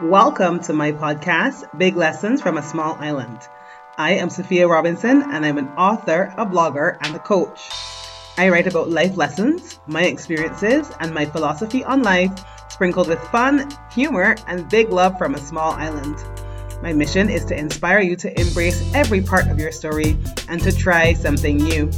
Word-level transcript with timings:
Welcome 0.00 0.60
to 0.60 0.72
my 0.72 0.90
podcast, 0.92 1.78
Big 1.78 1.96
Lessons 1.96 2.40
from 2.40 2.56
a 2.56 2.62
Small 2.62 2.96
Island. 2.98 3.40
I 3.98 4.12
am 4.12 4.30
Sophia 4.30 4.66
Robinson 4.66 5.22
and 5.22 5.44
I'm 5.44 5.58
an 5.58 5.68
author, 5.76 6.32
a 6.38 6.46
blogger, 6.46 6.96
and 7.02 7.14
a 7.14 7.18
coach. 7.18 7.60
I 8.38 8.48
write 8.48 8.66
about 8.66 8.88
life 8.88 9.18
lessons, 9.18 9.80
my 9.86 10.04
experiences, 10.04 10.90
and 11.00 11.12
my 11.12 11.26
philosophy 11.26 11.84
on 11.84 12.02
life, 12.02 12.32
sprinkled 12.70 13.08
with 13.08 13.20
fun, 13.28 13.68
humor, 13.92 14.34
and 14.46 14.68
big 14.70 14.88
love 14.88 15.18
from 15.18 15.34
a 15.34 15.38
small 15.38 15.72
island. 15.72 16.16
My 16.82 16.94
mission 16.94 17.28
is 17.28 17.44
to 17.46 17.56
inspire 17.56 18.00
you 18.00 18.16
to 18.16 18.40
embrace 18.40 18.82
every 18.94 19.20
part 19.20 19.46
of 19.48 19.58
your 19.58 19.72
story 19.72 20.16
and 20.48 20.60
to 20.62 20.72
try 20.72 21.12
something 21.12 21.58
new. 21.58 21.90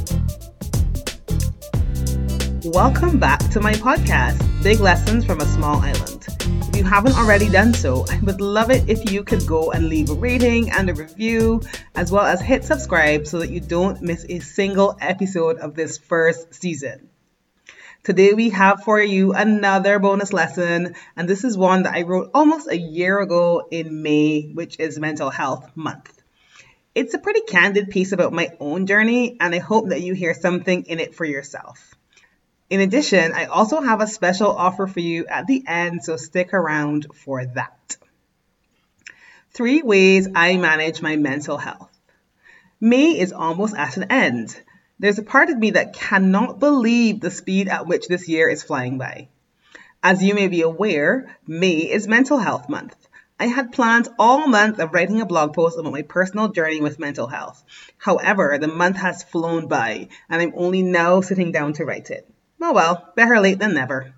Welcome 2.65 3.19
back 3.19 3.39
to 3.51 3.61
my 3.61 3.73
podcast, 3.73 4.63
Big 4.63 4.81
Lessons 4.81 5.25
from 5.25 5.39
a 5.39 5.45
Small 5.45 5.81
Island. 5.81 6.14
If 6.75 6.79
you 6.79 6.87
haven't 6.89 7.17
already 7.17 7.47
done 7.47 7.73
so, 7.73 8.05
I 8.11 8.19
would 8.23 8.41
love 8.41 8.69
it 8.69 8.89
if 8.89 9.09
you 9.09 9.23
could 9.23 9.47
go 9.47 9.71
and 9.71 9.87
leave 9.87 10.09
a 10.09 10.13
rating 10.13 10.71
and 10.71 10.89
a 10.89 10.93
review, 10.93 11.61
as 11.95 12.11
well 12.11 12.25
as 12.25 12.41
hit 12.41 12.65
subscribe 12.65 13.27
so 13.27 13.39
that 13.39 13.49
you 13.49 13.61
don't 13.61 14.01
miss 14.01 14.25
a 14.27 14.39
single 14.39 14.97
episode 14.99 15.59
of 15.59 15.73
this 15.73 15.97
first 15.97 16.53
season. 16.53 17.09
Today 18.03 18.33
we 18.33 18.49
have 18.49 18.83
for 18.83 18.99
you 18.99 19.31
another 19.31 19.99
bonus 19.99 20.33
lesson, 20.33 20.95
and 21.15 21.29
this 21.29 21.45
is 21.45 21.57
one 21.57 21.83
that 21.83 21.95
I 21.95 22.01
wrote 22.01 22.31
almost 22.33 22.67
a 22.67 22.77
year 22.77 23.21
ago 23.21 23.65
in 23.71 24.03
May, 24.03 24.51
which 24.53 24.77
is 24.77 24.99
Mental 24.99 25.29
Health 25.29 25.71
Month. 25.75 26.21
It's 26.93 27.13
a 27.13 27.19
pretty 27.19 27.41
candid 27.47 27.89
piece 27.89 28.11
about 28.11 28.33
my 28.33 28.51
own 28.59 28.85
journey, 28.85 29.37
and 29.39 29.55
I 29.55 29.59
hope 29.59 29.91
that 29.91 30.01
you 30.01 30.13
hear 30.13 30.33
something 30.33 30.83
in 30.87 30.99
it 30.99 31.15
for 31.15 31.23
yourself. 31.23 31.95
In 32.67 32.81
addition, 32.81 33.31
I 33.33 33.45
also 33.45 33.79
have 33.79 34.01
a 34.01 34.07
special 34.07 34.51
offer 34.51 34.87
for 34.87 34.99
you 34.99 35.27
at 35.27 35.45
the 35.45 35.63
end, 35.67 36.03
so 36.03 36.17
stick 36.17 36.51
around 36.51 37.05
for 37.13 37.45
that. 37.45 37.97
Three 39.51 39.83
ways 39.83 40.27
I 40.33 40.57
manage 40.57 41.01
my 41.01 41.15
mental 41.15 41.57
health. 41.57 41.91
May 42.81 43.19
is 43.19 43.31
almost 43.31 43.75
at 43.75 43.97
an 43.97 44.11
end. 44.11 44.59
There's 44.97 45.19
a 45.19 45.23
part 45.23 45.49
of 45.49 45.59
me 45.59 45.71
that 45.71 45.93
cannot 45.93 46.59
believe 46.59 47.19
the 47.19 47.29
speed 47.29 47.67
at 47.67 47.85
which 47.85 48.07
this 48.07 48.27
year 48.27 48.49
is 48.49 48.63
flying 48.63 48.97
by. 48.97 49.29
As 50.01 50.23
you 50.23 50.33
may 50.33 50.47
be 50.47 50.61
aware, 50.61 51.37
May 51.45 51.77
is 51.77 52.07
Mental 52.07 52.39
Health 52.39 52.67
Month. 52.67 52.95
I 53.39 53.45
had 53.45 53.73
planned 53.73 54.07
all 54.17 54.47
month 54.47 54.79
of 54.79 54.93
writing 54.93 55.21
a 55.21 55.25
blog 55.25 55.53
post 55.53 55.77
about 55.77 55.91
my 55.91 56.01
personal 56.01 56.47
journey 56.47 56.81
with 56.81 56.99
mental 56.99 57.27
health. 57.27 57.63
However, 57.97 58.57
the 58.57 58.67
month 58.67 58.97
has 58.97 59.23
flown 59.23 59.67
by 59.67 60.07
and 60.29 60.41
I'm 60.41 60.53
only 60.55 60.81
now 60.81 61.21
sitting 61.21 61.51
down 61.51 61.73
to 61.73 61.85
write 61.85 62.09
it. 62.09 62.27
Oh 62.67 62.73
well, 62.73 63.13
better 63.15 63.39
late 63.39 63.59
than 63.59 63.75
never. 63.75 64.11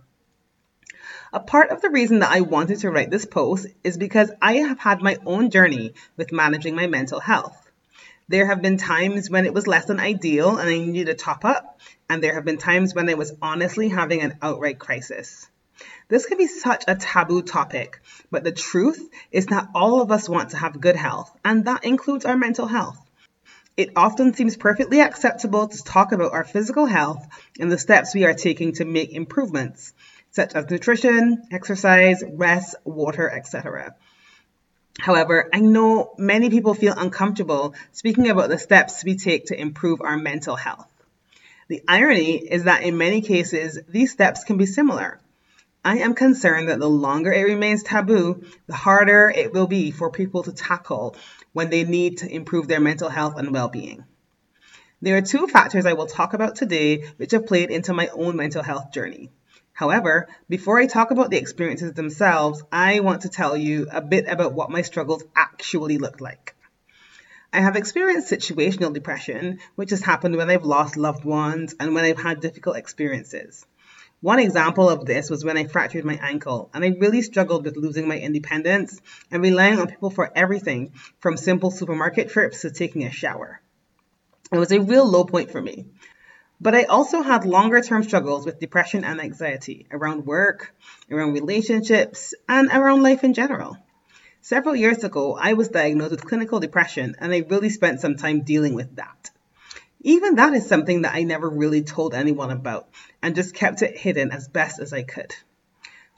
A 1.33 1.39
part 1.41 1.69
of 1.69 1.81
the 1.81 1.89
reason 1.89 2.19
that 2.19 2.31
I 2.31 2.39
wanted 2.39 2.79
to 2.79 2.89
write 2.89 3.11
this 3.11 3.25
post 3.25 3.67
is 3.83 3.97
because 3.97 4.31
I 4.41 4.53
have 4.59 4.79
had 4.79 5.01
my 5.01 5.17
own 5.25 5.49
journey 5.49 5.95
with 6.15 6.31
managing 6.31 6.73
my 6.73 6.87
mental 6.87 7.19
health. 7.19 7.69
There 8.29 8.45
have 8.45 8.61
been 8.61 8.77
times 8.77 9.29
when 9.29 9.45
it 9.45 9.53
was 9.53 9.67
less 9.67 9.83
than 9.83 9.99
ideal 9.99 10.59
and 10.59 10.69
I 10.69 10.77
needed 10.77 11.09
a 11.09 11.13
top 11.13 11.43
up, 11.43 11.81
and 12.09 12.23
there 12.23 12.35
have 12.35 12.45
been 12.45 12.57
times 12.57 12.95
when 12.95 13.09
I 13.09 13.15
was 13.15 13.33
honestly 13.41 13.89
having 13.89 14.21
an 14.21 14.37
outright 14.41 14.79
crisis. 14.79 15.45
This 16.07 16.25
can 16.25 16.37
be 16.37 16.47
such 16.47 16.85
a 16.87 16.95
taboo 16.95 17.41
topic, 17.41 17.99
but 18.31 18.45
the 18.45 18.53
truth 18.53 19.09
is 19.29 19.47
that 19.47 19.67
all 19.75 19.99
of 19.99 20.09
us 20.09 20.29
want 20.29 20.51
to 20.51 20.57
have 20.57 20.79
good 20.79 20.95
health, 20.95 21.29
and 21.43 21.65
that 21.65 21.83
includes 21.83 22.23
our 22.23 22.37
mental 22.37 22.67
health. 22.67 22.97
It 23.77 23.91
often 23.95 24.33
seems 24.33 24.57
perfectly 24.57 25.01
acceptable 25.01 25.67
to 25.67 25.83
talk 25.83 26.11
about 26.11 26.33
our 26.33 26.43
physical 26.43 26.87
health 26.87 27.23
and 27.59 27.71
the 27.71 27.77
steps 27.77 28.15
we 28.15 28.25
are 28.25 28.33
taking 28.33 28.73
to 28.73 28.85
make 28.85 29.13
improvements, 29.13 29.93
such 30.31 30.55
as 30.55 30.67
nutrition, 30.67 31.43
exercise, 31.51 32.23
rest, 32.27 32.75
water, 32.83 33.29
etc. 33.29 33.93
However, 34.99 35.47
I 35.53 35.59
know 35.59 36.15
many 36.17 36.49
people 36.49 36.73
feel 36.73 36.95
uncomfortable 36.97 37.75
speaking 37.91 38.31
about 38.31 38.49
the 38.49 38.57
steps 38.57 39.03
we 39.03 39.15
take 39.15 39.45
to 39.47 39.61
improve 39.61 40.01
our 40.01 40.17
mental 40.17 40.55
health. 40.55 40.87
The 41.67 41.83
irony 41.87 42.37
is 42.37 42.63
that 42.63 42.81
in 42.81 42.97
many 42.97 43.21
cases, 43.21 43.77
these 43.87 44.11
steps 44.11 44.43
can 44.43 44.57
be 44.57 44.65
similar. 44.65 45.19
I 45.83 45.99
am 45.99 46.15
concerned 46.15 46.69
that 46.69 46.79
the 46.79 46.89
longer 46.89 47.31
it 47.31 47.43
remains 47.43 47.83
taboo, 47.83 48.43
the 48.67 48.75
harder 48.75 49.29
it 49.29 49.53
will 49.53 49.67
be 49.67 49.91
for 49.91 50.11
people 50.11 50.43
to 50.43 50.51
tackle 50.51 51.15
when 51.53 51.69
they 51.69 51.83
need 51.83 52.19
to 52.19 52.29
improve 52.29 52.67
their 52.67 52.79
mental 52.79 53.09
health 53.09 53.37
and 53.37 53.51
well 53.51 53.69
being. 53.69 54.03
There 55.01 55.15
are 55.15 55.21
two 55.21 55.47
factors 55.47 55.85
I 55.85 55.93
will 55.93 56.07
talk 56.07 56.33
about 56.33 56.55
today 56.55 57.05
which 57.17 57.31
have 57.31 57.45
played 57.45 57.69
into 57.69 57.93
my 57.93 58.07
own 58.07 58.35
mental 58.35 58.63
health 58.63 58.91
journey. 58.91 59.31
However, 59.71 60.27
before 60.49 60.79
I 60.79 60.87
talk 60.87 61.11
about 61.11 61.29
the 61.29 61.37
experiences 61.37 61.93
themselves, 61.93 62.63
I 62.71 62.99
want 63.01 63.21
to 63.21 63.29
tell 63.29 63.55
you 63.55 63.87
a 63.91 64.01
bit 64.01 64.25
about 64.27 64.53
what 64.53 64.71
my 64.71 64.81
struggles 64.81 65.23
actually 65.35 65.99
looked 65.99 66.19
like. 66.19 66.55
I 67.53 67.61
have 67.61 67.75
experienced 67.75 68.31
situational 68.31 68.91
depression, 68.91 69.59
which 69.75 69.91
has 69.91 70.01
happened 70.01 70.35
when 70.35 70.49
I've 70.49 70.65
lost 70.65 70.97
loved 70.97 71.23
ones 71.23 71.75
and 71.79 71.93
when 71.93 72.03
I've 72.03 72.21
had 72.21 72.41
difficult 72.41 72.75
experiences. 72.77 73.65
One 74.21 74.39
example 74.39 74.89
of 74.89 75.05
this 75.05 75.29
was 75.29 75.45
when 75.45 75.57
I 75.57 75.65
fractured 75.65 76.03
my 76.03 76.19
ankle, 76.19 76.71
and 76.73 76.83
I 76.83 76.95
really 76.99 77.21
struggled 77.21 77.65
with 77.65 77.77
losing 77.77 78.07
my 78.07 78.17
independence 78.17 78.99
and 79.29 79.43
relying 79.43 79.79
on 79.79 79.87
people 79.87 80.09
for 80.09 80.31
everything 80.35 80.93
from 81.19 81.37
simple 81.37 81.69
supermarket 81.69 82.29
trips 82.29 82.61
to 82.61 82.71
taking 82.71 83.03
a 83.03 83.11
shower. 83.11 83.61
It 84.51 84.57
was 84.57 84.71
a 84.71 84.81
real 84.81 85.05
low 85.05 85.23
point 85.23 85.51
for 85.51 85.61
me. 85.61 85.85
But 86.59 86.73
I 86.73 86.85
also 86.85 87.21
had 87.21 87.45
longer 87.45 87.79
term 87.81 88.01
struggles 88.01 88.43
with 88.43 88.59
depression 88.59 89.03
and 89.03 89.21
anxiety 89.21 89.85
around 89.91 90.25
work, 90.25 90.73
around 91.11 91.33
relationships, 91.33 92.33
and 92.49 92.69
around 92.69 93.03
life 93.03 93.23
in 93.23 93.35
general. 93.35 93.77
Several 94.41 94.75
years 94.75 95.03
ago, 95.03 95.37
I 95.39 95.53
was 95.53 95.67
diagnosed 95.67 96.11
with 96.11 96.25
clinical 96.25 96.59
depression, 96.59 97.15
and 97.19 97.31
I 97.31 97.45
really 97.47 97.69
spent 97.69 97.99
some 97.99 98.15
time 98.15 98.41
dealing 98.41 98.73
with 98.73 98.95
that. 98.95 99.29
Even 100.07 100.35
that 100.35 100.53
is 100.53 100.65
something 100.65 101.01
that 101.01 101.15
I 101.15 101.23
never 101.23 101.49
really 101.49 101.83
told 101.83 102.13
anyone 102.13 102.49
about 102.49 102.87
and 103.21 103.35
just 103.35 103.53
kept 103.53 103.81
it 103.81 103.97
hidden 103.97 104.31
as 104.31 104.47
best 104.47 104.79
as 104.79 104.93
I 104.93 105.03
could. 105.03 105.35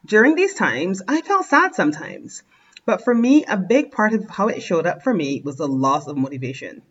During 0.05 0.35
these 0.35 0.53
times, 0.53 1.01
I 1.07 1.22
felt 1.22 1.47
sad 1.47 1.73
sometimes, 1.73 2.44
but 2.85 3.03
for 3.03 3.16
me, 3.16 3.45
a 3.45 3.57
big 3.57 3.89
part 3.89 4.13
of 4.13 4.29
how 4.29 4.50
it 4.50 4.61
showed 4.61 4.85
up 4.85 5.01
for 5.01 5.11
me 5.11 5.41
was 5.44 5.55
the 5.55 5.67
loss 5.67 6.05
of 6.05 6.17
motivation. 6.17 6.83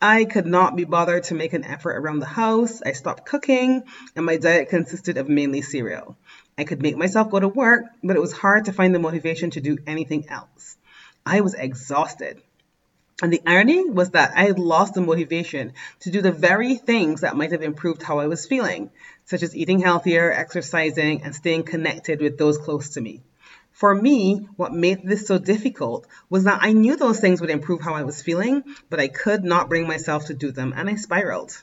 I 0.00 0.26
could 0.26 0.46
not 0.46 0.76
be 0.76 0.84
bothered 0.84 1.24
to 1.24 1.34
make 1.34 1.54
an 1.54 1.64
effort 1.64 1.96
around 1.96 2.20
the 2.20 2.26
house. 2.26 2.82
I 2.86 2.92
stopped 2.92 3.26
cooking, 3.26 3.82
and 4.14 4.24
my 4.24 4.36
diet 4.36 4.68
consisted 4.68 5.16
of 5.16 5.28
mainly 5.28 5.60
cereal. 5.60 6.16
I 6.56 6.62
could 6.62 6.80
make 6.80 6.96
myself 6.96 7.30
go 7.32 7.40
to 7.40 7.48
work, 7.48 7.86
but 8.04 8.14
it 8.14 8.20
was 8.20 8.32
hard 8.32 8.66
to 8.66 8.72
find 8.72 8.94
the 8.94 9.00
motivation 9.00 9.50
to 9.50 9.60
do 9.60 9.78
anything 9.88 10.28
else. 10.28 10.76
I 11.26 11.40
was 11.40 11.54
exhausted. 11.54 12.40
And 13.20 13.32
the 13.32 13.42
irony 13.44 13.90
was 13.90 14.10
that 14.10 14.32
I 14.36 14.44
had 14.44 14.60
lost 14.60 14.94
the 14.94 15.00
motivation 15.00 15.72
to 16.00 16.10
do 16.10 16.22
the 16.22 16.30
very 16.30 16.76
things 16.76 17.22
that 17.22 17.36
might 17.36 17.50
have 17.50 17.62
improved 17.62 18.02
how 18.02 18.20
I 18.20 18.28
was 18.28 18.46
feeling, 18.46 18.90
such 19.24 19.42
as 19.42 19.56
eating 19.56 19.80
healthier, 19.80 20.30
exercising, 20.30 21.22
and 21.24 21.34
staying 21.34 21.64
connected 21.64 22.20
with 22.20 22.38
those 22.38 22.58
close 22.58 22.90
to 22.90 23.00
me. 23.00 23.22
For 23.72 23.92
me, 23.92 24.46
what 24.56 24.72
made 24.72 25.04
this 25.04 25.26
so 25.26 25.38
difficult 25.38 26.06
was 26.30 26.44
that 26.44 26.60
I 26.62 26.72
knew 26.72 26.96
those 26.96 27.18
things 27.18 27.40
would 27.40 27.50
improve 27.50 27.80
how 27.80 27.94
I 27.94 28.04
was 28.04 28.22
feeling, 28.22 28.62
but 28.88 29.00
I 29.00 29.08
could 29.08 29.42
not 29.42 29.68
bring 29.68 29.88
myself 29.88 30.26
to 30.26 30.34
do 30.34 30.52
them, 30.52 30.72
and 30.76 30.88
I 30.88 30.94
spiraled. 30.94 31.60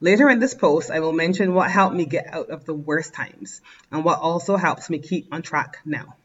Later 0.00 0.28
in 0.28 0.40
this 0.40 0.52
post, 0.52 0.90
I 0.90 1.00
will 1.00 1.14
mention 1.14 1.54
what 1.54 1.70
helped 1.70 1.96
me 1.96 2.04
get 2.04 2.26
out 2.30 2.50
of 2.50 2.66
the 2.66 2.74
worst 2.74 3.14
times 3.14 3.62
and 3.90 4.04
what 4.04 4.18
also 4.18 4.56
helps 4.56 4.90
me 4.90 4.98
keep 4.98 5.28
on 5.32 5.40
track 5.40 5.78
now. 5.86 6.16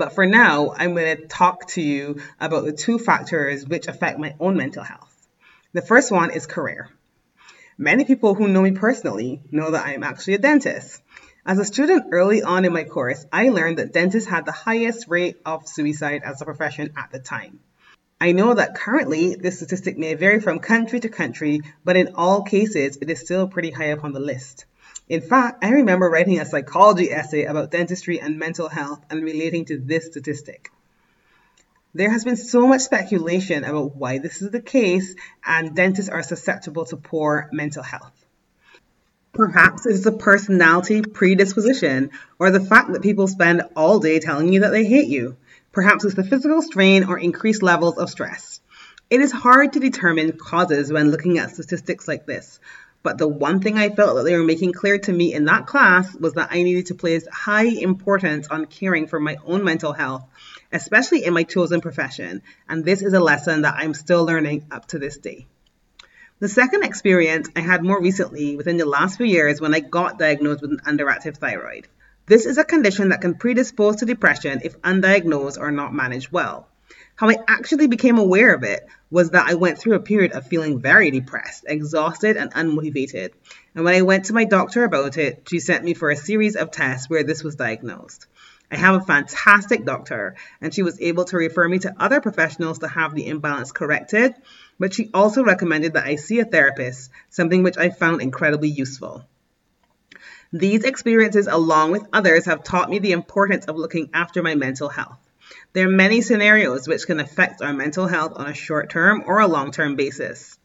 But 0.00 0.14
for 0.14 0.24
now, 0.24 0.72
I'm 0.74 0.94
going 0.94 1.14
to 1.14 1.26
talk 1.26 1.68
to 1.72 1.82
you 1.82 2.22
about 2.40 2.64
the 2.64 2.72
two 2.72 2.98
factors 2.98 3.66
which 3.66 3.86
affect 3.86 4.18
my 4.18 4.34
own 4.40 4.56
mental 4.56 4.82
health. 4.82 5.14
The 5.74 5.82
first 5.82 6.10
one 6.10 6.30
is 6.30 6.46
career. 6.46 6.88
Many 7.76 8.06
people 8.06 8.34
who 8.34 8.48
know 8.48 8.62
me 8.62 8.70
personally 8.70 9.42
know 9.50 9.72
that 9.72 9.84
I 9.84 9.92
am 9.92 10.02
actually 10.02 10.36
a 10.36 10.38
dentist. 10.38 11.02
As 11.44 11.58
a 11.58 11.66
student 11.66 12.06
early 12.12 12.42
on 12.42 12.64
in 12.64 12.72
my 12.72 12.84
course, 12.84 13.26
I 13.30 13.50
learned 13.50 13.76
that 13.76 13.92
dentists 13.92 14.30
had 14.30 14.46
the 14.46 14.52
highest 14.52 15.06
rate 15.06 15.36
of 15.44 15.68
suicide 15.68 16.22
as 16.24 16.40
a 16.40 16.46
profession 16.46 16.94
at 16.96 17.12
the 17.12 17.18
time. 17.18 17.60
I 18.18 18.32
know 18.32 18.54
that 18.54 18.74
currently 18.74 19.34
this 19.34 19.56
statistic 19.56 19.98
may 19.98 20.14
vary 20.14 20.40
from 20.40 20.60
country 20.60 21.00
to 21.00 21.10
country, 21.10 21.60
but 21.84 21.98
in 21.98 22.14
all 22.14 22.42
cases, 22.44 22.96
it 23.02 23.10
is 23.10 23.20
still 23.20 23.48
pretty 23.48 23.70
high 23.70 23.92
up 23.92 24.02
on 24.02 24.14
the 24.14 24.20
list. 24.20 24.64
In 25.08 25.20
fact, 25.20 25.64
I 25.64 25.70
remember 25.70 26.08
writing 26.08 26.38
a 26.38 26.46
psychology 26.46 27.10
essay 27.10 27.44
about 27.44 27.70
dentistry 27.70 28.20
and 28.20 28.38
mental 28.38 28.68
health 28.68 29.04
and 29.10 29.22
relating 29.22 29.64
to 29.66 29.78
this 29.78 30.06
statistic. 30.06 30.70
There 31.92 32.10
has 32.10 32.24
been 32.24 32.36
so 32.36 32.68
much 32.68 32.82
speculation 32.82 33.64
about 33.64 33.96
why 33.96 34.18
this 34.18 34.42
is 34.42 34.50
the 34.50 34.60
case, 34.60 35.16
and 35.44 35.74
dentists 35.74 36.08
are 36.08 36.22
susceptible 36.22 36.84
to 36.86 36.96
poor 36.96 37.48
mental 37.52 37.82
health. 37.82 38.12
Perhaps 39.32 39.86
it's 39.86 40.06
a 40.06 40.12
personality 40.12 41.02
predisposition 41.02 42.10
or 42.38 42.50
the 42.50 42.60
fact 42.60 42.92
that 42.92 43.02
people 43.02 43.26
spend 43.26 43.62
all 43.74 43.98
day 43.98 44.20
telling 44.20 44.52
you 44.52 44.60
that 44.60 44.70
they 44.70 44.84
hate 44.84 45.08
you. 45.08 45.36
Perhaps 45.72 46.04
it's 46.04 46.14
the 46.14 46.24
physical 46.24 46.62
strain 46.62 47.04
or 47.04 47.18
increased 47.18 47.62
levels 47.62 47.98
of 47.98 48.10
stress. 48.10 48.60
It 49.08 49.20
is 49.20 49.32
hard 49.32 49.72
to 49.72 49.80
determine 49.80 50.36
causes 50.38 50.92
when 50.92 51.10
looking 51.10 51.38
at 51.38 51.50
statistics 51.50 52.06
like 52.06 52.26
this, 52.26 52.60
But 53.02 53.16
the 53.16 53.28
one 53.28 53.60
thing 53.60 53.78
I 53.78 53.88
felt 53.88 54.16
that 54.16 54.24
they 54.24 54.36
were 54.36 54.44
making 54.44 54.74
clear 54.74 54.98
to 54.98 55.12
me 55.12 55.32
in 55.32 55.46
that 55.46 55.66
class 55.66 56.14
was 56.14 56.34
that 56.34 56.48
I 56.50 56.62
needed 56.62 56.86
to 56.86 56.94
place 56.94 57.26
high 57.26 57.64
importance 57.64 58.48
on 58.48 58.66
caring 58.66 59.06
for 59.06 59.18
my 59.18 59.36
own 59.44 59.64
mental 59.64 59.92
health, 59.92 60.24
especially 60.70 61.24
in 61.24 61.32
my 61.32 61.44
chosen 61.44 61.80
profession. 61.80 62.42
And 62.68 62.84
this 62.84 63.02
is 63.02 63.14
a 63.14 63.20
lesson 63.20 63.62
that 63.62 63.76
I'm 63.78 63.94
still 63.94 64.26
learning 64.26 64.66
up 64.70 64.86
to 64.88 64.98
this 64.98 65.16
day. 65.16 65.46
The 66.40 66.48
second 66.48 66.84
experience 66.84 67.48
I 67.54 67.60
had 67.60 67.84
more 67.84 68.00
recently 68.00 68.56
within 68.56 68.78
the 68.78 68.86
last 68.86 69.18
few 69.18 69.26
years 69.26 69.60
when 69.60 69.74
I 69.74 69.80
got 69.80 70.18
diagnosed 70.18 70.62
with 70.62 70.72
an 70.72 70.80
underactive 70.86 71.36
thyroid. 71.36 71.86
This 72.26 72.46
is 72.46 72.56
a 72.56 72.64
condition 72.64 73.10
that 73.10 73.20
can 73.20 73.34
predispose 73.34 73.96
to 73.96 74.06
depression 74.06 74.60
if 74.64 74.80
undiagnosed 74.80 75.58
or 75.58 75.70
not 75.70 75.92
managed 75.92 76.32
well. 76.32 76.69
How 77.20 77.28
I 77.28 77.36
actually 77.46 77.86
became 77.86 78.16
aware 78.16 78.54
of 78.54 78.62
it 78.62 78.88
was 79.10 79.32
that 79.32 79.46
I 79.46 79.52
went 79.52 79.76
through 79.76 79.94
a 79.94 80.00
period 80.00 80.32
of 80.32 80.46
feeling 80.46 80.80
very 80.80 81.10
depressed, 81.10 81.66
exhausted, 81.68 82.38
and 82.38 82.50
unmotivated. 82.54 83.32
And 83.74 83.84
when 83.84 83.94
I 83.94 84.00
went 84.00 84.24
to 84.24 84.32
my 84.32 84.46
doctor 84.46 84.84
about 84.84 85.18
it, 85.18 85.46
she 85.46 85.60
sent 85.60 85.84
me 85.84 85.92
for 85.92 86.08
a 86.08 86.16
series 86.16 86.56
of 86.56 86.70
tests 86.70 87.10
where 87.10 87.22
this 87.22 87.44
was 87.44 87.56
diagnosed. 87.56 88.26
I 88.72 88.76
have 88.76 88.94
a 88.94 89.04
fantastic 89.04 89.84
doctor, 89.84 90.36
and 90.62 90.72
she 90.72 90.82
was 90.82 90.98
able 90.98 91.26
to 91.26 91.36
refer 91.36 91.68
me 91.68 91.80
to 91.80 91.94
other 91.98 92.22
professionals 92.22 92.78
to 92.78 92.88
have 92.88 93.14
the 93.14 93.26
imbalance 93.26 93.70
corrected, 93.70 94.34
but 94.78 94.94
she 94.94 95.10
also 95.12 95.44
recommended 95.44 95.92
that 95.92 96.06
I 96.06 96.16
see 96.16 96.40
a 96.40 96.46
therapist, 96.46 97.10
something 97.28 97.62
which 97.62 97.76
I 97.76 97.90
found 97.90 98.22
incredibly 98.22 98.70
useful. 98.70 99.26
These 100.54 100.84
experiences, 100.84 101.48
along 101.48 101.92
with 101.92 102.08
others, 102.14 102.46
have 102.46 102.64
taught 102.64 102.88
me 102.88 102.98
the 102.98 103.12
importance 103.12 103.66
of 103.66 103.76
looking 103.76 104.08
after 104.14 104.42
my 104.42 104.54
mental 104.54 104.88
health. 104.88 105.18
There 105.72 105.86
are 105.86 105.90
many 105.92 106.20
scenarios 106.20 106.88
which 106.88 107.06
can 107.06 107.20
affect 107.20 107.62
our 107.62 107.72
mental 107.72 108.08
health 108.08 108.32
on 108.34 108.48
a 108.48 108.54
short 108.54 108.90
term 108.90 109.22
or 109.24 109.38
a 109.38 109.46
long 109.46 109.70
term 109.70 109.94
basis. 109.94 110.58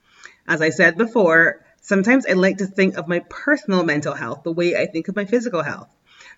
As 0.48 0.62
I 0.62 0.72
said 0.72 0.98
before, 0.98 1.64
sometimes 1.82 2.26
I 2.26 2.34
like 2.34 2.58
to 2.58 2.66
think 2.66 2.98
of 2.98 3.08
my 3.08 3.20
personal 3.30 3.84
mental 3.84 4.16
health 4.16 4.42
the 4.44 4.52
way 4.52 4.76
I 4.76 4.88
think 4.88 5.08
of 5.08 5.16
my 5.16 5.26
physical 5.26 5.62
health. 5.62 5.90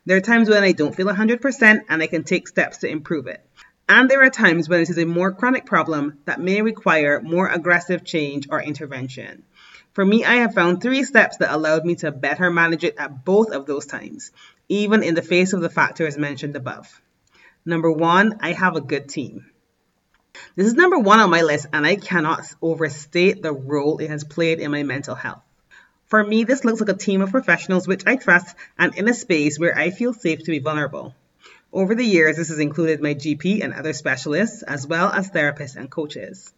There 0.05 0.17
are 0.17 0.21
times 0.21 0.49
when 0.49 0.65
I 0.65 0.73
don't 0.73 0.93
feel 0.93 1.07
100% 1.07 1.81
and 1.87 2.03
I 2.03 2.07
can 2.07 2.25
take 2.25 2.49
steps 2.49 2.79
to 2.79 2.89
improve 2.89 3.27
it. 3.27 3.41
And 3.87 4.09
there 4.09 4.23
are 4.23 4.29
times 4.29 4.67
when 4.67 4.81
it 4.81 4.89
is 4.89 4.97
a 4.97 5.05
more 5.05 5.31
chronic 5.31 5.65
problem 5.65 6.19
that 6.25 6.41
may 6.41 6.61
require 6.61 7.21
more 7.21 7.47
aggressive 7.47 8.03
change 8.03 8.49
or 8.51 8.61
intervention. 8.61 9.43
For 9.93 10.03
me, 10.03 10.25
I 10.25 10.35
have 10.35 10.53
found 10.53 10.81
three 10.81 11.05
steps 11.05 11.37
that 11.37 11.53
allowed 11.53 11.85
me 11.85 11.95
to 11.95 12.11
better 12.11 12.51
manage 12.51 12.83
it 12.83 12.95
at 12.97 13.23
both 13.23 13.51
of 13.51 13.65
those 13.65 13.85
times, 13.85 14.33
even 14.67 15.03
in 15.03 15.15
the 15.15 15.21
face 15.21 15.53
of 15.53 15.61
the 15.61 15.69
factors 15.69 16.17
mentioned 16.17 16.57
above. 16.57 17.01
Number 17.67 17.91
one, 17.91 18.37
I 18.39 18.53
have 18.53 18.77
a 18.77 18.81
good 18.81 19.09
team. 19.09 19.45
This 20.55 20.67
is 20.67 20.75
number 20.75 20.97
one 20.97 21.19
on 21.19 21.29
my 21.29 21.41
list, 21.41 21.65
and 21.73 21.85
I 21.85 21.97
cannot 21.97 22.45
overstate 22.61 23.41
the 23.41 23.51
role 23.51 23.97
it 23.97 24.09
has 24.09 24.23
played 24.23 24.61
in 24.61 24.71
my 24.71 24.83
mental 24.83 25.15
health. 25.15 25.41
For 26.05 26.23
me, 26.23 26.45
this 26.45 26.63
looks 26.63 26.79
like 26.79 26.87
a 26.87 26.93
team 26.93 27.21
of 27.21 27.31
professionals 27.31 27.85
which 27.85 28.07
I 28.07 28.15
trust 28.15 28.55
and 28.79 28.95
in 28.95 29.09
a 29.09 29.13
space 29.13 29.59
where 29.59 29.77
I 29.77 29.89
feel 29.89 30.13
safe 30.13 30.39
to 30.39 30.51
be 30.51 30.59
vulnerable. 30.59 31.13
Over 31.73 31.93
the 31.93 32.05
years, 32.05 32.37
this 32.37 32.47
has 32.47 32.59
included 32.59 33.01
my 33.01 33.13
GP 33.13 33.61
and 33.61 33.73
other 33.73 33.91
specialists, 33.91 34.63
as 34.63 34.87
well 34.87 35.11
as 35.11 35.29
therapists 35.29 35.75
and 35.75 35.91
coaches. 35.91 36.53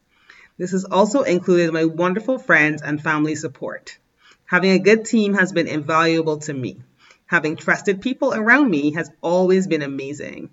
This 0.59 0.73
has 0.73 0.85
also 0.85 1.23
included 1.23 1.73
my 1.73 1.85
wonderful 1.85 2.38
friends 2.38 2.83
and 2.83 3.01
family 3.01 3.33
support. 3.33 3.97
Having 4.45 4.71
a 4.73 4.79
good 4.79 5.06
team 5.06 5.33
has 5.33 5.53
been 5.53 5.67
invaluable 5.67 6.38
to 6.41 6.53
me. 6.53 6.83
Having 7.25 7.56
trusted 7.56 8.00
people 8.00 8.31
around 8.31 8.69
me 8.69 8.91
has 8.91 9.09
always 9.21 9.65
been 9.65 9.81
amazing. 9.81 10.51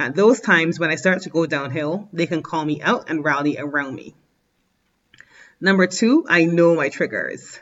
At 0.00 0.14
those 0.14 0.40
times 0.40 0.78
when 0.78 0.90
I 0.90 0.94
start 0.94 1.22
to 1.22 1.30
go 1.30 1.44
downhill, 1.44 2.08
they 2.12 2.26
can 2.26 2.40
call 2.40 2.64
me 2.64 2.80
out 2.80 3.10
and 3.10 3.24
rally 3.24 3.58
around 3.58 3.96
me. 3.96 4.14
Number 5.60 5.88
two, 5.88 6.24
I 6.28 6.44
know 6.44 6.76
my 6.76 6.88
triggers. 6.88 7.58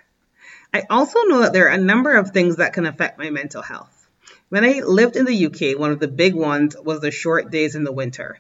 I 0.75 0.83
also 0.91 1.23
know 1.23 1.41
that 1.41 1.55
there 1.55 1.69
are 1.69 1.75
a 1.75 1.79
number 1.79 2.13
of 2.13 2.33
things 2.33 2.57
that 2.57 2.75
can 2.75 2.85
affect 2.85 3.19
my 3.19 3.31
mental 3.31 3.63
health. 3.63 4.07
When 4.51 4.65
I 4.65 4.81
lived 4.81 5.17
in 5.17 5.25
the 5.25 5.47
UK, 5.47 5.79
one 5.79 5.93
of 5.93 5.99
the 5.99 6.09
big 6.09 6.35
ones 6.35 6.77
was 6.77 7.01
the 7.01 7.11
short 7.11 7.51
days 7.51 7.75
in 7.75 7.85
the 7.85 7.93
winter. 7.93 8.39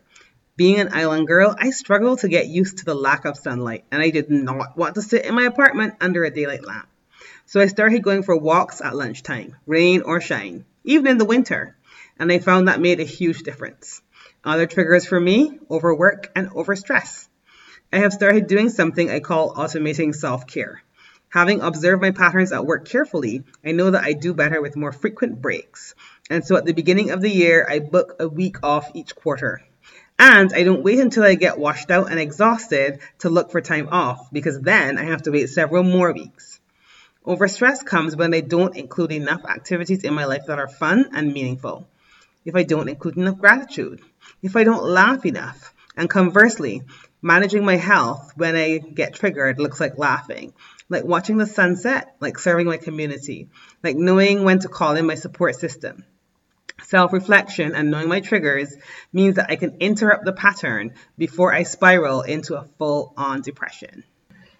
Being 0.56 0.78
an 0.78 0.92
island 0.92 1.26
girl, 1.26 1.56
I 1.58 1.70
struggled 1.70 2.18
to 2.18 2.28
get 2.28 2.48
used 2.48 2.78
to 2.78 2.84
the 2.84 2.94
lack 2.94 3.24
of 3.24 3.38
sunlight, 3.38 3.84
and 3.90 4.02
I 4.02 4.10
did 4.10 4.30
not 4.30 4.76
want 4.76 4.96
to 4.96 5.02
sit 5.02 5.24
in 5.24 5.34
my 5.34 5.44
apartment 5.44 5.94
under 6.02 6.22
a 6.22 6.30
daylight 6.30 6.66
lamp. 6.66 6.88
So 7.46 7.60
I 7.60 7.66
started 7.66 8.02
going 8.02 8.24
for 8.24 8.36
walks 8.36 8.82
at 8.82 8.94
lunchtime, 8.94 9.56
rain 9.66 10.02
or 10.02 10.20
shine, 10.20 10.66
even 10.84 11.06
in 11.06 11.18
the 11.18 11.24
winter 11.24 11.76
and 12.18 12.32
I 12.32 12.38
found 12.38 12.68
that 12.68 12.80
made 12.80 13.00
a 13.00 13.04
huge 13.04 13.42
difference. 13.42 14.00
Other 14.44 14.66
triggers 14.66 15.06
for 15.06 15.20
me 15.20 15.58
overwork 15.70 16.30
and 16.34 16.50
overstress. 16.50 17.28
I 17.92 17.98
have 17.98 18.12
started 18.12 18.46
doing 18.46 18.68
something 18.68 19.10
I 19.10 19.20
call 19.20 19.54
automating 19.54 20.14
self 20.14 20.46
care. 20.46 20.82
Having 21.28 21.60
observed 21.60 22.00
my 22.00 22.12
patterns 22.12 22.52
at 22.52 22.64
work 22.64 22.88
carefully, 22.88 23.42
I 23.64 23.72
know 23.72 23.90
that 23.90 24.04
I 24.04 24.12
do 24.12 24.32
better 24.32 24.62
with 24.62 24.76
more 24.76 24.92
frequent 24.92 25.42
breaks. 25.42 25.94
And 26.30 26.44
so 26.44 26.56
at 26.56 26.64
the 26.64 26.72
beginning 26.72 27.10
of 27.10 27.20
the 27.20 27.30
year, 27.30 27.66
I 27.68 27.80
book 27.80 28.16
a 28.20 28.28
week 28.28 28.62
off 28.62 28.90
each 28.94 29.14
quarter. 29.14 29.62
And 30.18 30.52
I 30.54 30.62
don't 30.62 30.82
wait 30.82 31.00
until 31.00 31.24
I 31.24 31.34
get 31.34 31.58
washed 31.58 31.90
out 31.90 32.10
and 32.10 32.18
exhausted 32.18 33.00
to 33.18 33.28
look 33.28 33.50
for 33.50 33.60
time 33.60 33.88
off 33.90 34.30
because 34.32 34.60
then 34.60 34.96
I 34.96 35.04
have 35.04 35.22
to 35.22 35.32
wait 35.32 35.50
several 35.50 35.82
more 35.82 36.12
weeks. 36.12 36.60
Overstress 37.26 37.84
comes 37.84 38.16
when 38.16 38.32
I 38.32 38.40
don't 38.40 38.76
include 38.76 39.12
enough 39.12 39.44
activities 39.44 40.04
in 40.04 40.14
my 40.14 40.24
life 40.24 40.46
that 40.46 40.58
are 40.58 40.68
fun 40.68 41.10
and 41.12 41.34
meaningful 41.34 41.86
if 42.46 42.54
I 42.54 42.62
don't 42.62 42.88
include 42.88 43.16
enough 43.16 43.38
gratitude, 43.38 44.00
if 44.40 44.56
I 44.56 44.64
don't 44.64 44.84
laugh 44.84 45.26
enough. 45.26 45.74
And 45.96 46.08
conversely, 46.08 46.82
managing 47.20 47.64
my 47.64 47.76
health 47.76 48.32
when 48.36 48.54
I 48.54 48.78
get 48.78 49.14
triggered 49.14 49.58
looks 49.58 49.80
like 49.80 49.98
laughing, 49.98 50.54
like 50.88 51.04
watching 51.04 51.38
the 51.38 51.46
sunset, 51.46 52.14
like 52.20 52.38
serving 52.38 52.66
my 52.66 52.76
community, 52.76 53.48
like 53.82 53.96
knowing 53.96 54.44
when 54.44 54.60
to 54.60 54.68
call 54.68 54.94
in 54.94 55.06
my 55.06 55.16
support 55.16 55.56
system. 55.56 56.04
Self 56.82 57.12
reflection 57.12 57.74
and 57.74 57.90
knowing 57.90 58.08
my 58.08 58.20
triggers 58.20 58.72
means 59.12 59.36
that 59.36 59.50
I 59.50 59.56
can 59.56 59.78
interrupt 59.80 60.24
the 60.24 60.32
pattern 60.32 60.94
before 61.18 61.52
I 61.52 61.64
spiral 61.64 62.20
into 62.20 62.54
a 62.54 62.68
full 62.78 63.12
on 63.16 63.40
depression. 63.40 64.04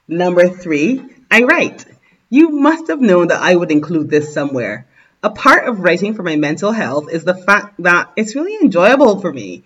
Number 0.08 0.48
three, 0.48 1.04
I 1.30 1.42
write. 1.42 1.84
You 2.30 2.50
must 2.50 2.88
have 2.88 3.00
known 3.00 3.28
that 3.28 3.42
I 3.42 3.54
would 3.54 3.70
include 3.70 4.10
this 4.10 4.32
somewhere. 4.32 4.88
A 5.26 5.30
part 5.30 5.66
of 5.66 5.80
writing 5.80 6.14
for 6.14 6.22
my 6.22 6.36
mental 6.36 6.70
health 6.70 7.10
is 7.10 7.24
the 7.24 7.34
fact 7.34 7.82
that 7.82 8.12
it's 8.14 8.36
really 8.36 8.54
enjoyable 8.54 9.20
for 9.20 9.32
me. 9.32 9.64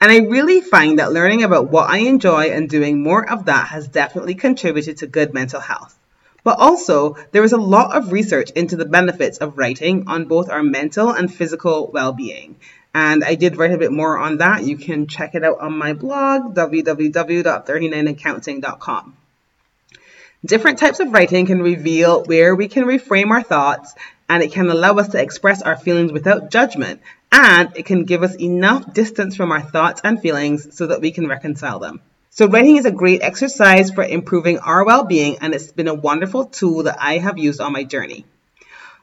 And 0.00 0.08
I 0.08 0.18
really 0.18 0.60
find 0.60 1.00
that 1.00 1.12
learning 1.12 1.42
about 1.42 1.68
what 1.68 1.90
I 1.90 1.98
enjoy 1.98 2.50
and 2.50 2.70
doing 2.70 3.02
more 3.02 3.28
of 3.28 3.46
that 3.46 3.66
has 3.66 3.88
definitely 3.88 4.36
contributed 4.36 4.98
to 4.98 5.08
good 5.08 5.34
mental 5.34 5.58
health. 5.58 5.98
But 6.44 6.60
also, 6.60 7.16
there 7.32 7.42
is 7.42 7.52
a 7.52 7.58
lot 7.58 7.96
of 7.96 8.12
research 8.12 8.52
into 8.52 8.76
the 8.76 8.84
benefits 8.84 9.38
of 9.38 9.58
writing 9.58 10.04
on 10.06 10.26
both 10.26 10.48
our 10.48 10.62
mental 10.62 11.10
and 11.10 11.34
physical 11.34 11.90
well 11.92 12.12
being. 12.12 12.54
And 12.94 13.24
I 13.24 13.34
did 13.34 13.56
write 13.56 13.72
a 13.72 13.78
bit 13.78 13.90
more 13.90 14.16
on 14.16 14.36
that. 14.36 14.62
You 14.62 14.76
can 14.76 15.08
check 15.08 15.34
it 15.34 15.42
out 15.42 15.58
on 15.58 15.76
my 15.76 15.92
blog, 15.92 16.54
www.39andcounting.com. 16.54 19.16
Different 20.42 20.78
types 20.78 21.00
of 21.00 21.12
writing 21.12 21.44
can 21.46 21.60
reveal 21.60 22.24
where 22.24 22.54
we 22.54 22.68
can 22.68 22.84
reframe 22.84 23.30
our 23.30 23.42
thoughts 23.42 23.94
and 24.30 24.44
it 24.44 24.52
can 24.52 24.70
allow 24.70 24.94
us 24.94 25.08
to 25.08 25.20
express 25.20 25.60
our 25.60 25.76
feelings 25.76 26.12
without 26.12 26.52
judgment, 26.52 27.00
and 27.32 27.76
it 27.76 27.84
can 27.84 28.04
give 28.04 28.22
us 28.22 28.36
enough 28.36 28.94
distance 28.94 29.34
from 29.34 29.50
our 29.50 29.60
thoughts 29.60 30.02
and 30.04 30.22
feelings 30.22 30.76
so 30.76 30.86
that 30.86 31.00
we 31.00 31.10
can 31.10 31.26
reconcile 31.26 31.80
them. 31.80 32.00
So, 32.30 32.46
writing 32.46 32.76
is 32.76 32.84
a 32.84 32.92
great 32.92 33.22
exercise 33.22 33.90
for 33.90 34.04
improving 34.04 34.60
our 34.60 34.84
well 34.84 35.02
being, 35.02 35.38
and 35.40 35.52
it's 35.52 35.72
been 35.72 35.88
a 35.88 35.94
wonderful 35.94 36.44
tool 36.44 36.84
that 36.84 36.98
I 37.00 37.18
have 37.18 37.38
used 37.38 37.60
on 37.60 37.72
my 37.72 37.82
journey. 37.82 38.24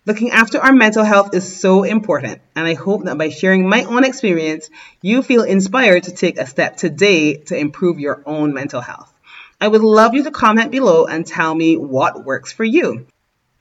Looking 0.05 0.31
after 0.31 0.61
our 0.61 0.71
mental 0.71 1.03
health 1.03 1.35
is 1.35 1.59
so 1.59 1.83
important, 1.83 2.39
and 2.55 2.65
I 2.65 2.75
hope 2.75 3.03
that 3.03 3.17
by 3.17 3.27
sharing 3.27 3.67
my 3.67 3.83
own 3.83 4.05
experience, 4.05 4.69
you 5.01 5.21
feel 5.23 5.43
inspired 5.43 6.03
to 6.03 6.15
take 6.15 6.37
a 6.37 6.47
step 6.47 6.77
today 6.77 7.35
to 7.49 7.57
improve 7.57 7.99
your 7.99 8.23
own 8.25 8.53
mental 8.53 8.79
health. 8.79 9.11
I 9.59 9.67
would 9.67 9.81
love 9.81 10.13
you 10.13 10.23
to 10.23 10.31
comment 10.31 10.71
below 10.71 11.05
and 11.05 11.27
tell 11.27 11.53
me 11.53 11.75
what 11.75 12.23
works 12.23 12.53
for 12.53 12.63
you. 12.63 13.07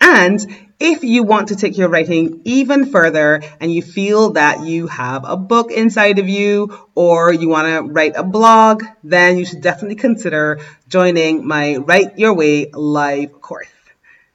And 0.00 0.68
if 0.78 1.04
you 1.04 1.22
want 1.22 1.48
to 1.48 1.56
take 1.56 1.78
your 1.78 1.88
writing 1.88 2.42
even 2.44 2.90
further 2.90 3.42
and 3.60 3.72
you 3.72 3.82
feel 3.82 4.32
that 4.32 4.64
you 4.64 4.86
have 4.88 5.24
a 5.26 5.36
book 5.36 5.70
inside 5.70 6.18
of 6.18 6.28
you 6.28 6.86
or 6.94 7.32
you 7.32 7.48
want 7.48 7.66
to 7.66 7.92
write 7.92 8.12
a 8.16 8.22
blog, 8.22 8.84
then 9.02 9.38
you 9.38 9.46
should 9.46 9.62
definitely 9.62 9.96
consider 9.96 10.60
joining 10.88 11.46
my 11.46 11.76
Write 11.76 12.18
Your 12.18 12.34
Way 12.34 12.70
live 12.72 13.40
course. 13.40 13.68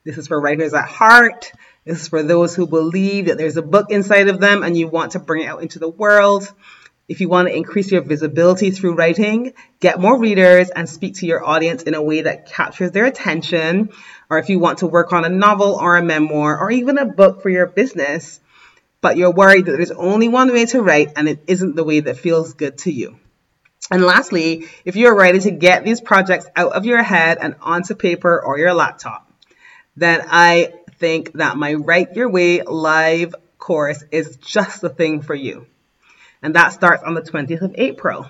This 0.03 0.17
is 0.17 0.27
for 0.27 0.41
writers 0.41 0.73
at 0.73 0.85
heart. 0.85 1.51
This 1.85 2.01
is 2.01 2.07
for 2.07 2.23
those 2.23 2.55
who 2.55 2.65
believe 2.65 3.27
that 3.27 3.37
there's 3.37 3.57
a 3.57 3.61
book 3.61 3.91
inside 3.91 4.27
of 4.27 4.39
them 4.39 4.63
and 4.63 4.75
you 4.75 4.87
want 4.87 5.11
to 5.11 5.19
bring 5.19 5.43
it 5.43 5.47
out 5.47 5.61
into 5.61 5.77
the 5.77 5.89
world. 5.89 6.51
If 7.11 7.19
you 7.19 7.27
want 7.27 7.49
to 7.49 7.53
increase 7.53 7.91
your 7.91 8.03
visibility 8.03 8.71
through 8.71 8.95
writing, 8.95 9.51
get 9.81 9.99
more 9.99 10.17
readers, 10.17 10.69
and 10.69 10.87
speak 10.87 11.15
to 11.15 11.25
your 11.25 11.43
audience 11.43 11.83
in 11.83 11.93
a 11.93 12.01
way 12.01 12.21
that 12.21 12.45
captures 12.45 12.91
their 12.91 13.03
attention, 13.03 13.89
or 14.29 14.37
if 14.37 14.47
you 14.47 14.59
want 14.59 14.77
to 14.77 14.87
work 14.87 15.11
on 15.11 15.25
a 15.25 15.29
novel 15.29 15.75
or 15.75 15.97
a 15.97 16.01
memoir 16.01 16.57
or 16.57 16.71
even 16.71 16.97
a 16.97 17.05
book 17.05 17.41
for 17.41 17.49
your 17.49 17.67
business, 17.67 18.39
but 19.01 19.17
you're 19.17 19.33
worried 19.33 19.65
that 19.65 19.73
there's 19.73 19.91
only 19.91 20.29
one 20.29 20.53
way 20.53 20.65
to 20.67 20.81
write 20.81 21.11
and 21.17 21.27
it 21.27 21.43
isn't 21.47 21.75
the 21.75 21.83
way 21.83 21.99
that 21.99 22.15
feels 22.15 22.53
good 22.53 22.77
to 22.77 22.93
you. 22.93 23.19
And 23.91 24.03
lastly, 24.03 24.69
if 24.85 24.95
you're 24.95 25.13
ready 25.13 25.39
to 25.39 25.51
get 25.51 25.83
these 25.83 25.99
projects 25.99 26.47
out 26.55 26.71
of 26.71 26.85
your 26.85 27.03
head 27.03 27.39
and 27.41 27.55
onto 27.59 27.93
paper 27.93 28.41
or 28.41 28.57
your 28.57 28.73
laptop, 28.73 29.29
then 29.97 30.21
I 30.29 30.75
think 30.97 31.33
that 31.33 31.57
my 31.57 31.73
Write 31.73 32.15
Your 32.15 32.29
Way 32.29 32.61
live 32.61 33.35
course 33.57 34.01
is 34.11 34.37
just 34.37 34.79
the 34.79 34.87
thing 34.87 35.21
for 35.21 35.35
you. 35.35 35.67
And 36.41 36.55
that 36.55 36.73
starts 36.73 37.03
on 37.03 37.13
the 37.13 37.21
20th 37.21 37.61
of 37.61 37.75
April. 37.75 38.27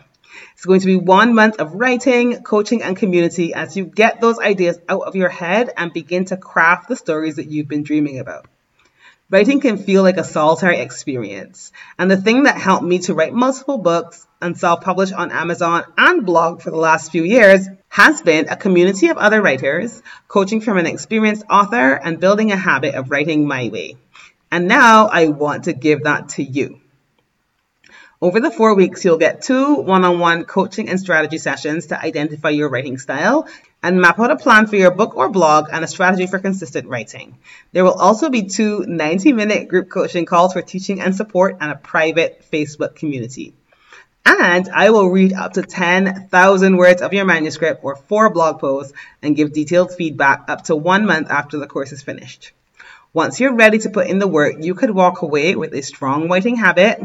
It's 0.54 0.66
going 0.66 0.80
to 0.82 0.86
be 0.86 0.96
one 0.96 1.34
month 1.34 1.60
of 1.60 1.76
writing, 1.76 2.44
coaching, 2.44 2.84
and 2.84 2.96
community 2.96 3.54
as 3.54 3.76
you 3.76 3.86
get 3.86 4.22
those 4.22 4.40
ideas 4.40 4.80
out 4.88 5.02
of 5.02 5.16
your 5.16 5.30
head 5.30 5.72
and 5.76 5.94
begin 5.94 6.26
to 6.26 6.38
craft 6.38 6.88
the 6.88 6.96
stories 6.96 7.36
that 7.38 7.50
you've 7.50 7.68
been 7.68 7.84
dreaming 7.84 8.20
about. 8.20 8.46
Writing 9.30 9.62
can 9.62 9.78
feel 9.78 10.04
like 10.04 10.18
a 10.18 10.26
solitary 10.26 10.80
experience. 10.80 11.72
And 11.98 12.12
the 12.12 12.18
thing 12.18 12.44
that 12.44 12.58
helped 12.58 12.84
me 12.84 13.00
to 13.00 13.14
write 13.14 13.34
multiple 13.34 13.78
books 13.78 14.28
and 14.42 14.58
self 14.58 14.82
publish 14.82 15.14
on 15.14 15.32
Amazon 15.32 15.86
and 15.98 16.26
blog 16.26 16.62
for 16.62 16.70
the 16.70 16.78
last 16.78 17.14
few 17.14 17.24
years 17.24 17.66
has 17.88 18.22
been 18.22 18.50
a 18.50 18.58
community 18.58 19.08
of 19.08 19.18
other 19.18 19.42
writers, 19.42 20.02
coaching 20.28 20.60
from 20.60 20.78
an 20.78 20.86
experienced 20.86 21.46
author, 21.50 21.94
and 21.94 22.20
building 22.20 22.52
a 22.52 22.58
habit 22.58 22.96
of 22.96 23.10
writing 23.10 23.48
my 23.48 23.70
way. 23.70 23.96
And 24.52 24.68
now 24.68 25.08
I 25.08 25.30
want 25.30 25.64
to 25.64 25.74
give 25.74 26.04
that 26.04 26.30
to 26.30 26.44
you. 26.44 26.81
Over 28.24 28.40
the 28.40 28.52
four 28.52 28.76
weeks, 28.76 29.04
you'll 29.04 29.18
get 29.18 29.42
two 29.42 29.78
one 29.78 30.06
on 30.06 30.20
one 30.20 30.44
coaching 30.46 30.90
and 30.90 31.00
strategy 31.00 31.40
sessions 31.40 31.88
to 31.88 32.00
identify 32.00 32.50
your 32.50 32.70
writing 32.70 33.00
style 33.00 33.48
and 33.82 34.00
map 34.00 34.20
out 34.20 34.30
a 34.30 34.36
plan 34.36 34.68
for 34.68 34.76
your 34.76 34.92
book 34.92 35.18
or 35.18 35.30
blog 35.30 35.70
and 35.72 35.84
a 35.84 35.88
strategy 35.88 36.28
for 36.28 36.38
consistent 36.38 36.88
writing. 36.88 37.40
There 37.72 37.84
will 37.84 38.00
also 38.00 38.30
be 38.30 38.44
two 38.44 38.86
90 38.88 39.34
minute 39.34 39.70
group 39.70 39.90
coaching 39.90 40.28
calls 40.28 40.54
for 40.54 40.62
teaching 40.62 41.02
and 41.02 41.16
support 41.16 41.58
and 41.62 41.72
a 41.72 41.76
private 41.76 42.46
Facebook 42.52 42.94
community. 42.94 43.56
And 44.24 44.70
I 44.70 44.92
will 44.92 45.10
read 45.10 45.34
up 45.34 45.54
to 45.54 45.64
10,000 45.64 46.78
words 46.78 47.02
of 47.02 47.14
your 47.14 47.26
manuscript 47.26 47.84
or 47.84 47.96
four 47.96 48.30
blog 48.30 48.60
posts 48.60 48.94
and 49.24 49.36
give 49.36 49.52
detailed 49.52 49.96
feedback 49.96 50.46
up 50.48 50.66
to 50.66 50.76
one 50.76 51.08
month 51.08 51.32
after 51.32 51.58
the 51.58 51.66
course 51.66 51.92
is 51.92 52.04
finished. 52.04 52.52
Once 53.14 53.42
you're 53.42 53.56
ready 53.56 53.78
to 53.78 53.90
put 53.90 54.08
in 54.08 54.20
the 54.20 54.28
work, 54.28 54.56
you 54.62 54.74
could 54.74 54.90
walk 54.90 55.22
away 55.22 55.54
with 55.54 55.74
a 55.74 55.82
strong 55.82 56.30
writing 56.30 56.56
habit, 56.56 56.98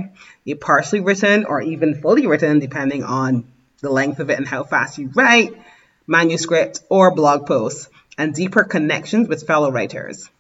a 0.47 0.55
partially 0.55 1.01
written 1.01 1.45
or 1.45 1.61
even 1.61 2.01
fully 2.01 2.29
written, 2.29 2.61
depending 2.61 3.03
on 3.03 3.43
the 3.81 3.91
length 3.91 4.21
of 4.21 4.31
it 4.31 4.39
and 4.39 4.47
how 4.47 4.63
fast 4.63 4.99
you 4.99 5.11
write, 5.17 5.61
manuscript 6.07 6.79
or 6.89 7.13
blog 7.13 7.45
posts, 7.45 7.89
and 8.17 8.33
deeper 8.33 8.63
connections 8.63 9.27
with 9.27 9.49
fellow 9.49 9.73
writers. 9.73 10.31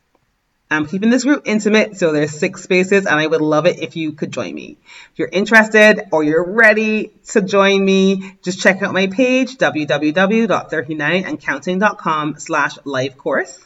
I'm 0.71 0.87
keeping 0.87 1.11
this 1.11 1.25
group 1.25 1.43
intimate, 1.47 1.97
so 1.97 2.13
there's 2.13 2.31
six 2.31 2.63
spaces, 2.63 3.05
and 3.05 3.19
I 3.19 3.27
would 3.27 3.41
love 3.41 3.67
it 3.67 3.81
if 3.81 3.97
you 3.97 4.13
could 4.13 4.31
join 4.31 4.55
me. 4.55 4.77
If 5.13 5.19
you're 5.19 5.29
interested 5.29 6.03
or 6.13 6.23
you're 6.23 6.49
ready 6.49 7.13
to 7.31 7.43
join 7.43 7.85
me, 7.85 8.37
just 8.43 8.61
check 8.61 8.83
out 8.83 8.95
my 8.95 9.09
page, 9.09 9.57
www.39andcounting.com 9.57 12.39
slash 12.39 12.79
live 12.85 13.19
course. 13.19 13.66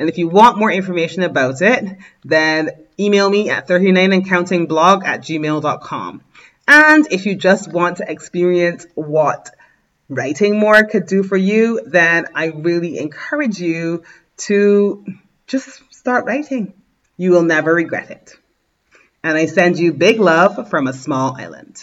And 0.00 0.08
if 0.08 0.16
you 0.16 0.28
want 0.28 0.56
more 0.56 0.72
information 0.72 1.22
about 1.22 1.60
it, 1.60 1.98
then 2.24 2.70
email 2.98 3.28
me 3.28 3.50
at 3.50 3.68
39andcountingblog 3.68 5.04
at 5.04 5.20
gmail.com. 5.20 6.22
And 6.66 7.06
if 7.12 7.26
you 7.26 7.34
just 7.34 7.70
want 7.70 7.98
to 7.98 8.10
experience 8.10 8.86
what 8.94 9.54
writing 10.08 10.58
more 10.58 10.82
could 10.84 11.04
do 11.04 11.22
for 11.22 11.36
you, 11.36 11.82
then 11.84 12.28
I 12.34 12.46
really 12.46 12.98
encourage 12.98 13.60
you 13.60 14.04
to 14.48 15.04
just 15.46 15.82
start 15.92 16.24
writing. 16.24 16.72
You 17.18 17.32
will 17.32 17.42
never 17.42 17.74
regret 17.74 18.10
it. 18.10 18.34
And 19.22 19.36
I 19.36 19.44
send 19.44 19.78
you 19.78 19.92
big 19.92 20.18
love 20.18 20.70
from 20.70 20.86
a 20.86 20.94
small 20.94 21.36
island. 21.38 21.76